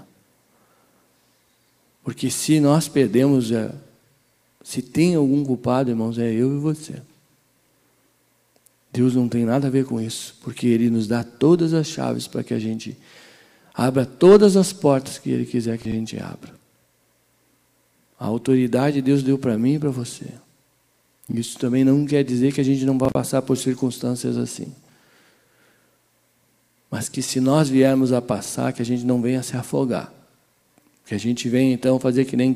Porque 2.09 2.31
se 2.31 2.59
nós 2.59 2.87
perdemos, 2.87 3.51
é, 3.51 3.71
se 4.63 4.81
tem 4.81 5.13
algum 5.13 5.45
culpado, 5.45 5.91
irmãos, 5.91 6.17
é 6.17 6.33
eu 6.33 6.55
e 6.55 6.57
você. 6.57 6.95
Deus 8.91 9.13
não 9.13 9.29
tem 9.29 9.45
nada 9.45 9.67
a 9.67 9.69
ver 9.69 9.85
com 9.85 10.01
isso, 10.01 10.35
porque 10.41 10.65
Ele 10.65 10.89
nos 10.89 11.07
dá 11.07 11.23
todas 11.23 11.71
as 11.71 11.85
chaves 11.85 12.25
para 12.25 12.43
que 12.43 12.51
a 12.51 12.57
gente 12.57 12.97
Abra 13.75 14.07
todas 14.07 14.57
as 14.57 14.73
portas 14.73 15.19
que 15.19 15.29
Ele 15.29 15.45
quiser 15.45 15.77
que 15.77 15.87
a 15.87 15.91
gente 15.91 16.19
abra. 16.19 16.51
A 18.19 18.25
autoridade 18.25 19.03
Deus 19.03 19.21
deu 19.21 19.37
para 19.37 19.55
mim 19.55 19.75
e 19.75 19.79
para 19.79 19.91
você. 19.91 20.25
Isso 21.31 21.59
também 21.59 21.83
não 21.83 22.07
quer 22.07 22.23
dizer 22.23 22.51
que 22.51 22.59
a 22.59 22.65
gente 22.65 22.85
não 22.85 22.97
vai 22.97 23.11
passar 23.11 23.43
por 23.43 23.55
circunstâncias 23.55 24.35
assim. 24.35 24.73
Mas 26.89 27.07
que 27.07 27.21
se 27.21 27.39
nós 27.39 27.69
viermos 27.69 28.11
a 28.11 28.19
passar, 28.19 28.73
que 28.73 28.81
a 28.81 28.85
gente 28.85 29.05
não 29.05 29.21
venha 29.21 29.43
se 29.43 29.55
afogar. 29.55 30.18
Que 31.09 31.15
a 31.15 31.17
gente 31.17 31.49
venha 31.49 31.73
então 31.73 31.99
fazer 31.99 32.25
que 32.25 32.37
nem 32.37 32.55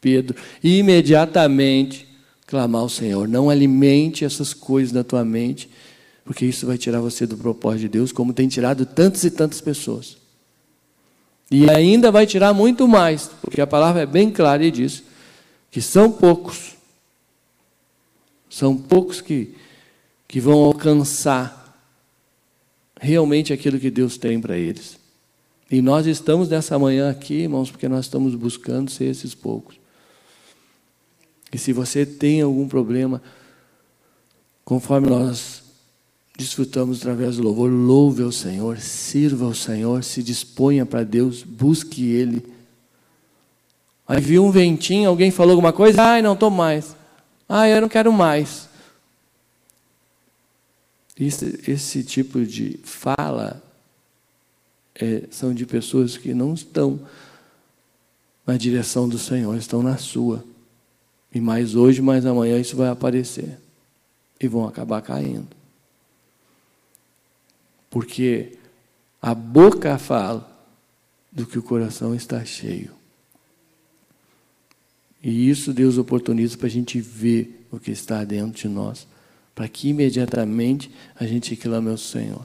Pedro, 0.00 0.36
e 0.60 0.78
imediatamente 0.78 2.04
clamar 2.48 2.80
ao 2.80 2.88
Senhor. 2.88 3.28
Não 3.28 3.48
alimente 3.48 4.24
essas 4.24 4.52
coisas 4.52 4.92
na 4.92 5.04
tua 5.04 5.24
mente, 5.24 5.70
porque 6.24 6.44
isso 6.44 6.66
vai 6.66 6.76
tirar 6.76 6.98
você 6.98 7.28
do 7.28 7.36
propósito 7.36 7.82
de 7.82 7.88
Deus, 7.90 8.10
como 8.10 8.32
tem 8.32 8.48
tirado 8.48 8.84
tantas 8.84 9.22
e 9.22 9.30
tantas 9.30 9.60
pessoas. 9.60 10.16
E 11.48 11.70
ainda 11.70 12.10
vai 12.10 12.26
tirar 12.26 12.52
muito 12.52 12.88
mais, 12.88 13.30
porque 13.40 13.60
a 13.60 13.68
palavra 13.68 14.02
é 14.02 14.06
bem 14.06 14.32
clara 14.32 14.64
e 14.64 14.72
diz 14.72 15.04
que 15.70 15.80
são 15.80 16.10
poucos. 16.10 16.74
São 18.50 18.76
poucos 18.76 19.20
que, 19.20 19.54
que 20.26 20.40
vão 20.40 20.58
alcançar 20.58 21.80
realmente 23.00 23.52
aquilo 23.52 23.78
que 23.78 23.92
Deus 23.92 24.18
tem 24.18 24.40
para 24.40 24.58
eles. 24.58 25.00
E 25.72 25.80
nós 25.80 26.06
estamos 26.06 26.50
nessa 26.50 26.78
manhã 26.78 27.10
aqui, 27.10 27.32
irmãos, 27.32 27.70
porque 27.70 27.88
nós 27.88 28.04
estamos 28.04 28.34
buscando 28.34 28.90
ser 28.90 29.06
esses 29.06 29.34
poucos. 29.34 29.80
E 31.50 31.56
se 31.56 31.72
você 31.72 32.04
tem 32.04 32.42
algum 32.42 32.68
problema, 32.68 33.22
conforme 34.66 35.08
nós 35.08 35.62
desfrutamos 36.36 36.98
através 36.98 37.36
do 37.36 37.42
louvor. 37.42 37.70
Louve 37.70 38.22
ao 38.22 38.30
Senhor, 38.30 38.78
sirva 38.78 39.46
ao 39.46 39.54
Senhor, 39.54 40.04
se 40.04 40.22
disponha 40.22 40.84
para 40.84 41.04
Deus, 41.04 41.42
busque 41.42 42.04
Ele. 42.04 42.44
Aí 44.06 44.20
viu 44.20 44.44
um 44.44 44.50
ventinho, 44.50 45.08
alguém 45.08 45.30
falou 45.30 45.52
alguma 45.52 45.72
coisa, 45.72 46.02
ai, 46.02 46.20
não 46.20 46.34
estou 46.34 46.50
mais. 46.50 46.94
Ai, 47.48 47.74
eu 47.74 47.80
não 47.80 47.88
quero 47.88 48.12
mais. 48.12 48.68
Esse, 51.18 51.62
esse 51.66 52.02
tipo 52.02 52.44
de 52.44 52.78
fala 52.82 53.71
é, 54.94 55.24
são 55.30 55.54
de 55.54 55.66
pessoas 55.66 56.16
que 56.16 56.34
não 56.34 56.54
estão 56.54 57.00
na 58.46 58.56
direção 58.56 59.08
do 59.08 59.18
Senhor, 59.18 59.56
estão 59.56 59.82
na 59.82 59.96
sua. 59.96 60.44
E 61.34 61.40
mais 61.40 61.74
hoje, 61.74 62.02
mais 62.02 62.26
amanhã, 62.26 62.58
isso 62.58 62.76
vai 62.76 62.88
aparecer. 62.88 63.58
E 64.40 64.48
vão 64.48 64.66
acabar 64.66 65.00
caindo. 65.00 65.48
Porque 67.88 68.58
a 69.20 69.34
boca 69.34 69.96
fala 69.98 70.50
do 71.30 71.46
que 71.46 71.58
o 71.58 71.62
coração 71.62 72.14
está 72.14 72.44
cheio. 72.44 72.90
E 75.22 75.48
isso 75.48 75.72
Deus 75.72 75.96
oportuniza 75.96 76.58
para 76.58 76.66
a 76.66 76.70
gente 76.70 77.00
ver 77.00 77.64
o 77.70 77.78
que 77.78 77.92
está 77.92 78.24
dentro 78.24 78.60
de 78.60 78.68
nós, 78.68 79.06
para 79.54 79.68
que 79.68 79.88
imediatamente 79.88 80.90
a 81.14 81.24
gente 81.24 81.54
clame 81.54 81.90
ao 81.90 81.96
Senhor. 81.96 82.44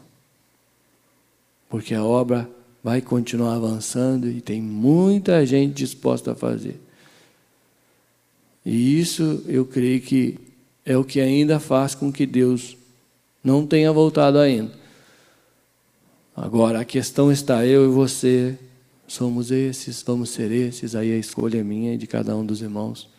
Porque 1.70 1.94
a 1.94 2.04
obra 2.04 2.50
vai 2.84 3.02
continuar 3.02 3.56
avançando 3.56 4.30
e 4.30 4.40
tem 4.40 4.62
muita 4.62 5.46
gente 5.46 5.74
disposta 5.74 6.32
a 6.32 6.36
fazer. 6.36 6.80
E 8.66 9.00
isso 9.00 9.44
eu 9.48 9.66
creio 9.66 10.02
que 10.02 10.40
é 10.86 10.98
o 10.98 11.04
que 11.04 11.20
ainda 11.20 11.60
faz 11.60 11.96
com 11.96 12.12
que 12.12 12.26
Deus 12.26 12.78
não 13.44 13.66
tenha 13.66 13.92
voltado 13.92 14.40
ainda. 14.40 14.72
Agora, 16.36 16.82
a 16.82 16.86
questão 16.86 17.32
está, 17.32 17.66
eu 17.66 17.90
e 17.90 17.94
você 17.94 18.58
somos 19.08 19.50
esses, 19.50 20.04
vamos 20.04 20.30
ser 20.30 20.52
esses, 20.52 20.96
aí 20.96 21.12
a 21.12 21.18
escolha 21.18 21.58
é 21.58 21.64
minha 21.64 21.96
e 21.96 21.98
de 21.98 22.06
cada 22.06 22.36
um 22.36 22.46
dos 22.46 22.62
irmãos. 22.62 23.10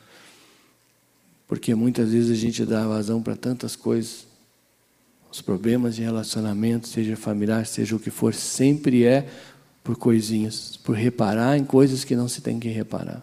Porque 1.48 1.74
muitas 1.74 2.12
vezes 2.12 2.30
a 2.30 2.40
gente 2.40 2.64
dá 2.64 2.86
vazão 2.86 3.22
para 3.22 3.34
tantas 3.34 3.74
coisas 3.74 4.27
Os 5.30 5.40
problemas 5.40 5.96
de 5.96 6.02
relacionamento, 6.02 6.88
seja 6.88 7.16
familiar, 7.16 7.66
seja 7.66 7.94
o 7.94 7.98
que 7.98 8.10
for, 8.10 8.34
sempre 8.34 9.04
é 9.04 9.28
por 9.84 9.96
coisinhas, 9.96 10.78
por 10.82 10.96
reparar 10.96 11.56
em 11.56 11.64
coisas 11.64 12.04
que 12.04 12.16
não 12.16 12.28
se 12.28 12.40
tem 12.40 12.58
que 12.58 12.68
reparar. 12.68 13.22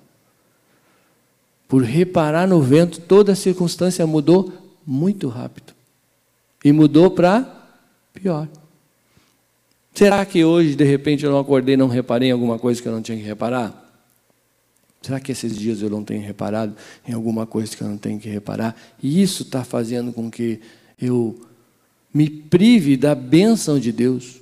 Por 1.67 1.83
reparar 1.83 2.47
no 2.47 2.62
vento, 2.62 3.01
toda 3.01 3.31
a 3.31 3.35
circunstância 3.35 4.05
mudou 4.05 4.53
muito 4.85 5.27
rápido. 5.27 5.74
E 6.63 6.71
mudou 6.71 7.12
para 7.12 7.43
pior. 8.13 8.47
Será 9.93 10.25
que 10.25 10.43
hoje, 10.43 10.75
de 10.75 10.83
repente, 10.83 11.24
eu 11.24 11.31
não 11.31 11.39
acordei 11.39 11.74
e 11.75 11.77
não 11.77 11.88
reparei 11.88 12.29
em 12.29 12.31
alguma 12.31 12.59
coisa 12.59 12.81
que 12.81 12.88
eu 12.88 12.91
não 12.91 13.01
tinha 13.01 13.17
que 13.17 13.24
reparar? 13.24 13.83
Será 15.01 15.19
que 15.19 15.31
esses 15.31 15.55
dias 15.55 15.81
eu 15.81 15.89
não 15.89 16.03
tenho 16.03 16.21
reparado 16.21 16.75
em 17.07 17.13
alguma 17.13 17.45
coisa 17.45 17.75
que 17.75 17.81
eu 17.81 17.88
não 17.88 17.97
tenho 17.97 18.19
que 18.19 18.27
reparar? 18.27 18.75
E 19.01 19.21
isso 19.21 19.43
está 19.43 19.63
fazendo 19.63 20.12
com 20.12 20.29
que 20.29 20.59
eu 21.00 21.39
me 22.15 22.29
prive 22.29 22.95
da 22.95 23.13
bênção 23.13 23.77
de 23.77 23.91
Deus. 23.91 24.39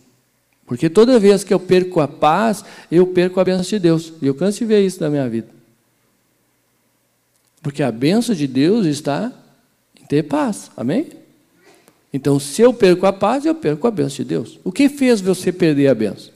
Porque 0.68 0.88
toda 0.92 1.20
vez 1.20 1.44
que 1.44 1.52
eu 1.52 1.60
perco 1.60 2.00
a 2.00 2.08
paz, 2.08 2.64
eu 2.92 3.08
perco 3.08 3.40
a 3.40 3.44
bênção 3.44 3.64
de 3.64 3.80
Deus. 3.80 4.14
E 4.22 4.28
eu 4.28 4.36
canso 4.36 4.60
de 4.60 4.66
ver 4.66 4.86
isso 4.86 5.02
na 5.02 5.10
minha 5.10 5.28
vida. 5.28 5.48
Porque 7.64 7.82
a 7.82 7.92
bênção 7.92 8.36
de 8.36 8.46
Deus 8.46 8.86
está 8.86 9.34
em 10.00 10.06
ter 10.06 10.22
paz. 10.22 10.70
Amém? 10.78 11.14
Então, 12.14 12.40
se 12.40 12.62
eu 12.62 12.72
perco 12.72 13.08
a 13.08 13.12
paz, 13.12 13.44
eu 13.44 13.56
perco 13.56 13.88
a 13.88 13.92
bênção 13.92 14.18
de 14.18 14.26
Deus. 14.26 14.60
O 14.64 14.72
que 14.72 14.88
fez 14.88 15.20
você 15.20 15.52
perder 15.52 15.88
a 15.88 15.96
bênção? 15.96 16.32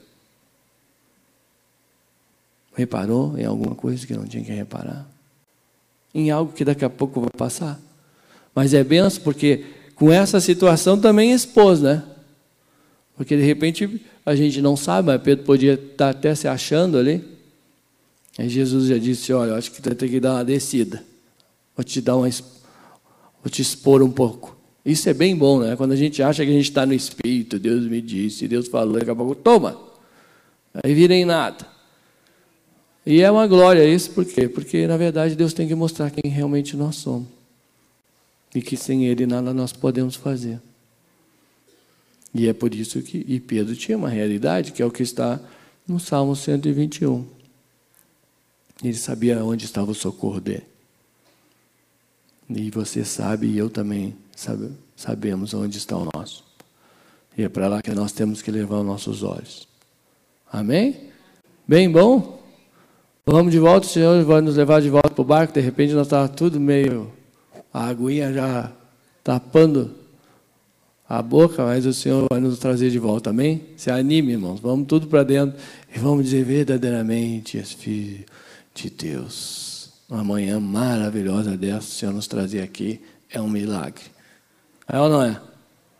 Reparou 2.74 3.38
em 3.38 3.44
alguma 3.44 3.76
coisa 3.76 4.04
que 4.04 4.12
não 4.12 4.26
tinha 4.26 4.42
que 4.42 4.50
reparar? 4.50 5.08
Em 6.12 6.32
algo 6.32 6.52
que 6.52 6.64
daqui 6.64 6.84
a 6.84 6.90
pouco 6.90 7.20
vai 7.20 7.30
passar. 7.30 7.78
Mas 8.52 8.74
é 8.74 8.82
benção 8.82 9.22
porque 9.22 9.77
com 9.98 10.12
essa 10.12 10.40
situação 10.40 10.98
também 10.98 11.32
expôs, 11.32 11.80
né? 11.82 12.02
Porque 13.16 13.36
de 13.36 13.42
repente 13.42 14.00
a 14.24 14.34
gente 14.34 14.62
não 14.62 14.76
sabe, 14.76 15.08
mas 15.08 15.20
Pedro 15.20 15.44
podia 15.44 15.74
estar 15.74 16.10
até 16.10 16.34
se 16.34 16.46
achando 16.46 16.96
ali. 16.96 17.24
Aí 18.38 18.48
Jesus 18.48 18.86
já 18.86 18.96
disse: 18.96 19.32
Olha, 19.32 19.54
acho 19.54 19.72
que 19.72 19.82
vai 19.82 19.94
ter 19.94 20.08
que 20.08 20.20
dar 20.20 20.34
uma 20.34 20.44
descida. 20.44 21.02
Vou 21.76 21.82
te 21.82 22.00
dar 22.00 22.16
uma. 22.16 22.28
Vou 22.28 23.50
te 23.50 23.60
expor 23.60 24.02
um 24.02 24.10
pouco. 24.10 24.56
Isso 24.84 25.08
é 25.08 25.12
bem 25.12 25.36
bom, 25.36 25.60
né? 25.60 25.76
Quando 25.76 25.92
a 25.92 25.96
gente 25.96 26.22
acha 26.22 26.44
que 26.44 26.50
a 26.50 26.54
gente 26.54 26.68
está 26.68 26.86
no 26.86 26.94
Espírito, 26.94 27.58
Deus 27.58 27.84
me 27.84 28.00
disse, 28.00 28.48
Deus 28.48 28.68
falou, 28.68 28.94
daqui 28.94 29.10
a 29.10 29.14
pouco, 29.14 29.34
toma. 29.34 29.76
Aí 30.82 30.94
vira 30.94 31.14
em 31.14 31.24
nada. 31.24 31.66
E 33.04 33.20
é 33.20 33.30
uma 33.30 33.46
glória 33.46 33.84
isso, 33.84 34.10
por 34.12 34.24
quê? 34.24 34.48
Porque, 34.48 34.86
na 34.86 34.96
verdade, 34.96 35.34
Deus 35.34 35.52
tem 35.52 35.66
que 35.66 35.74
mostrar 35.74 36.10
quem 36.10 36.30
realmente 36.30 36.76
nós 36.76 36.96
somos. 36.96 37.37
E 38.54 38.62
que 38.62 38.76
sem 38.76 39.06
Ele 39.06 39.26
nada 39.26 39.52
nós 39.52 39.72
podemos 39.72 40.16
fazer. 40.16 40.60
E 42.34 42.46
é 42.48 42.52
por 42.52 42.74
isso 42.74 43.02
que 43.02 43.24
e 43.26 43.40
Pedro 43.40 43.74
tinha 43.74 43.96
uma 43.96 44.08
realidade, 44.08 44.72
que 44.72 44.82
é 44.82 44.86
o 44.86 44.90
que 44.90 45.02
está 45.02 45.40
no 45.86 45.98
Salmo 45.98 46.36
121. 46.36 47.26
Ele 48.82 48.94
sabia 48.94 49.42
onde 49.44 49.64
estava 49.64 49.90
o 49.90 49.94
socorro 49.94 50.40
dele. 50.40 50.64
E 52.48 52.70
você 52.70 53.04
sabe, 53.04 53.46
e 53.48 53.58
eu 53.58 53.68
também 53.68 54.14
sabe, 54.34 54.70
sabemos 54.96 55.52
onde 55.52 55.76
está 55.76 55.96
o 55.96 56.08
nosso. 56.14 56.44
E 57.36 57.42
é 57.42 57.48
para 57.48 57.68
lá 57.68 57.82
que 57.82 57.90
nós 57.90 58.12
temos 58.12 58.40
que 58.40 58.50
levar 58.50 58.80
os 58.80 58.86
nossos 58.86 59.22
olhos. 59.22 59.68
Amém? 60.50 61.10
Bem 61.66 61.90
bom? 61.90 62.42
Vamos 63.26 63.52
de 63.52 63.58
volta, 63.58 63.86
o 63.86 63.90
Senhor 63.90 64.24
vai 64.24 64.40
nos 64.40 64.56
levar 64.56 64.80
de 64.80 64.88
volta 64.88 65.10
para 65.10 65.22
o 65.22 65.24
barco. 65.24 65.52
De 65.52 65.60
repente 65.60 65.92
nós 65.92 66.06
estávamos 66.06 66.36
tudo 66.36 66.58
meio. 66.58 67.12
A 67.78 67.90
aguinha 67.90 68.32
já 68.32 68.72
tapando 69.22 69.92
a 71.08 71.22
boca, 71.22 71.64
mas 71.64 71.86
o 71.86 71.94
Senhor 71.94 72.26
vai 72.28 72.40
nos 72.40 72.58
trazer 72.58 72.90
de 72.90 72.98
volta, 72.98 73.30
amém? 73.30 73.66
Se 73.76 73.88
anime, 73.88 74.32
irmãos. 74.32 74.58
Vamos 74.58 74.88
tudo 74.88 75.06
para 75.06 75.22
dentro 75.22 75.56
e 75.94 75.96
vamos 75.96 76.24
dizer 76.24 76.44
verdadeiramente, 76.44 77.62
filho 77.62 78.24
de 78.74 78.90
Deus. 78.90 79.92
Uma 80.10 80.24
manhã 80.24 80.58
maravilhosa 80.58 81.56
dessa, 81.56 81.78
o 81.78 81.82
Senhor 81.82 82.12
nos 82.12 82.26
trazer 82.26 82.62
aqui, 82.62 83.00
é 83.30 83.40
um 83.40 83.48
milagre. 83.48 84.02
É 84.88 84.98
ou 84.98 85.08
não 85.08 85.22
é? 85.22 85.40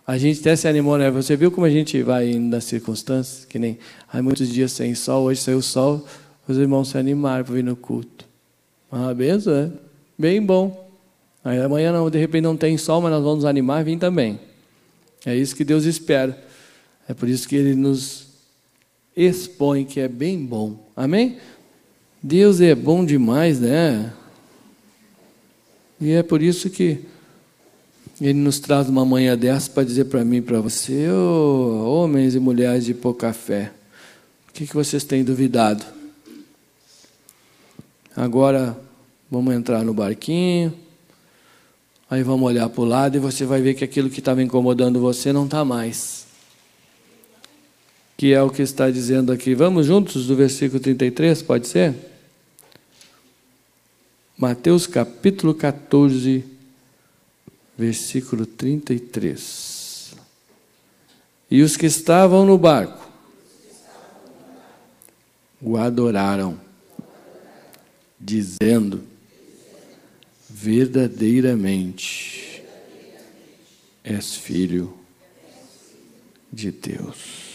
A 0.05 0.19
gente 0.19 0.41
até 0.41 0.57
se 0.57 0.67
animou, 0.67 0.99
né? 0.99 1.13
Você 1.13 1.37
viu 1.37 1.53
como 1.53 1.65
a 1.65 1.71
gente 1.71 2.03
vai 2.03 2.29
indo 2.29 2.51
nas 2.51 2.65
circunstâncias? 2.65 3.45
Que 3.45 3.57
nem 3.57 3.79
há 4.13 4.21
muitos 4.21 4.49
dias 4.49 4.73
sem 4.73 4.97
sol, 4.97 5.27
hoje 5.27 5.43
saiu 5.43 5.63
sol 5.63 6.05
os 6.49 6.59
irmãos 6.59 6.89
se 6.89 6.99
animaram 6.99 7.45
para 7.45 7.55
vir 7.55 7.63
no 7.63 7.77
culto. 7.77 8.25
Uma 8.91 9.15
benção, 9.15 9.55
é? 9.55 9.71
Bem 10.19 10.43
bom. 10.45 10.88
Aí 11.49 11.59
amanhã, 11.63 11.91
não, 11.93 12.11
de 12.11 12.19
repente, 12.19 12.43
não 12.43 12.59
tem 12.59 12.77
sol, 12.77 13.01
mas 13.01 13.11
nós 13.11 13.23
vamos 13.23 13.37
nos 13.37 13.45
animar 13.47 13.81
e 13.81 13.85
vir 13.85 13.99
também. 13.99 14.39
É 15.25 15.35
isso 15.35 15.57
que 15.57 15.65
Deus 15.65 15.87
espera. 15.87 16.39
É 17.09 17.15
por 17.15 17.27
isso 17.27 17.49
que 17.49 17.57
Ele 17.57 17.75
nos 17.75 18.27
expõe 19.17 19.87
que 19.87 19.99
é 19.99 20.07
bem 20.07 20.45
bom. 20.45 20.79
Amém? 20.95 21.39
Deus 22.23 22.61
é 22.61 22.75
bom 22.75 23.03
demais, 23.03 23.61
né? 23.61 24.13
E 25.99 26.13
é 26.13 26.23
por 26.23 26.43
isso 26.43 26.69
que 26.69 27.01
Ele 28.21 28.35
nos 28.35 28.61
traz 28.61 28.91
uma 28.91 29.07
manhã 29.07 29.35
dessa 29.35 29.71
para 29.71 29.85
dizer 29.85 30.05
para 30.05 30.23
mim 30.27 30.37
e 30.37 30.43
para 30.43 30.61
você, 30.61 31.09
oh, 31.09 32.03
homens 32.03 32.35
e 32.35 32.39
mulheres 32.39 32.85
de 32.85 32.93
pouca 32.93 33.33
fé, 33.33 33.73
o 34.51 34.53
que, 34.53 34.67
que 34.67 34.75
vocês 34.75 35.03
têm 35.03 35.25
duvidado? 35.25 35.83
Agora 38.15 38.79
vamos 39.31 39.55
entrar 39.55 39.83
no 39.83 39.95
barquinho. 39.95 40.88
Aí 42.11 42.23
vamos 42.23 42.47
olhar 42.47 42.69
para 42.71 42.81
o 42.81 42.87
lado 42.87 43.17
e 43.17 43.21
você 43.21 43.45
vai 43.45 43.61
ver 43.61 43.75
que 43.75 43.85
aquilo 43.85 44.09
que 44.09 44.21
estava 44.21 44.43
incomodando 44.43 44.99
você 44.99 45.33
não 45.33 45.45
está 45.45 45.65
mais. 45.65 46.27
Que 48.17 48.33
é 48.33 48.43
o 48.43 48.49
que 48.49 48.63
está 48.63 48.91
dizendo 48.91 49.31
aqui. 49.31 49.55
Vamos 49.55 49.87
juntos 49.87 50.27
do 50.27 50.35
versículo 50.35 50.81
33, 50.81 51.43
pode 51.43 51.69
ser? 51.69 51.95
Mateus 54.37 54.87
capítulo 54.87 55.53
14, 55.55 56.45
versículo 57.77 58.47
33. 58.47 60.15
E 61.51 61.63
os 61.63 61.77
que 61.77 61.87
estavam 61.87 62.47
no 62.47 62.57
barco 62.57 63.07
o 65.61 65.77
adoraram 65.77 66.59
dizendo: 68.19 69.03
verdadeiramente 70.61 72.65
és 74.03 74.37
filho 74.37 74.99
de 76.51 76.73
Deus. 76.73 77.48